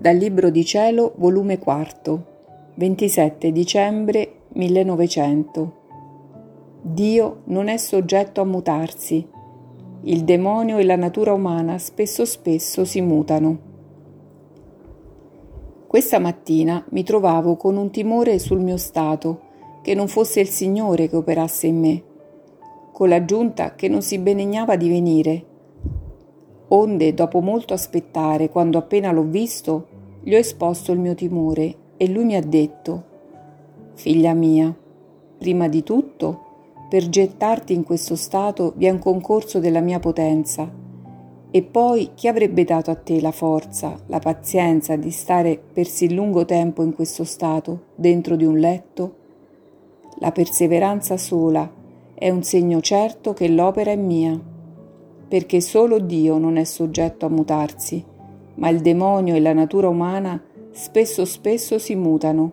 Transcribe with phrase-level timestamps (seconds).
[0.00, 2.26] Dal Libro di Cielo, volume 4,
[2.76, 5.72] 27 dicembre 1900.
[6.82, 9.26] Dio non è soggetto a mutarsi.
[10.02, 13.58] Il demonio e la natura umana spesso spesso si mutano.
[15.88, 19.40] Questa mattina mi trovavo con un timore sul mio stato,
[19.82, 22.02] che non fosse il Signore che operasse in me,
[22.92, 25.47] con l'aggiunta che non si benignava di venire
[26.68, 29.86] Onde, dopo molto aspettare, quando appena l'ho visto,
[30.20, 33.04] gli ho esposto il mio timore e lui mi ha detto,
[33.94, 34.74] Figlia mia,
[35.38, 36.44] prima di tutto,
[36.90, 40.70] per gettarti in questo stato vi è un concorso della mia potenza,
[41.50, 46.12] e poi chi avrebbe dato a te la forza, la pazienza di stare per sì
[46.12, 49.14] lungo tempo in questo stato, dentro di un letto?
[50.18, 51.70] La perseveranza sola
[52.12, 54.38] è un segno certo che l'opera è mia
[55.28, 58.02] perché solo Dio non è soggetto a mutarsi,
[58.54, 62.52] ma il demonio e la natura umana spesso spesso si mutano,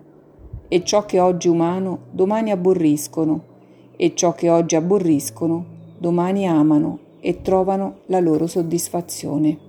[0.67, 3.53] e ciò che oggi umano domani aborriscono,
[3.95, 9.64] e ciò che oggi aborriscono domani amano e trovano la loro soddisfazione.